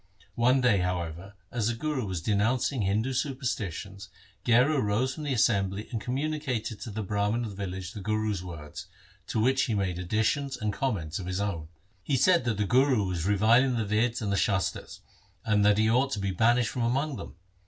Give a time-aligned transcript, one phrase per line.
[0.33, 4.09] One day, however, as the Guru was denouncing Hindu superstitions
[4.43, 8.43] Gherar rose from the assembly and communicated to the Brahmans of the village the Guru's
[8.43, 8.87] words,
[9.27, 11.67] to which he made additions and comments of his own.
[12.01, 15.01] He said that the Guru was reviling the Veds and Shastars,
[15.45, 17.35] and that he ought to be banished from among them.